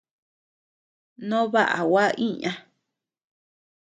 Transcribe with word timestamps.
No 1.29 1.37
baʼa 1.53 1.79
gua 1.89 2.05
iña. 2.27 2.51